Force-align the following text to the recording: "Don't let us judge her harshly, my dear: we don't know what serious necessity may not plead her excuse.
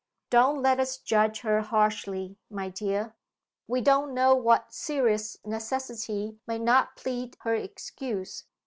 "Don't 0.31 0.63
let 0.63 0.79
us 0.79 0.97
judge 0.97 1.41
her 1.41 1.61
harshly, 1.61 2.35
my 2.49 2.69
dear: 2.69 3.13
we 3.67 3.81
don't 3.81 4.15
know 4.15 4.33
what 4.33 4.73
serious 4.73 5.37
necessity 5.45 6.39
may 6.47 6.57
not 6.57 6.95
plead 6.95 7.37
her 7.41 7.53
excuse. 7.53 8.45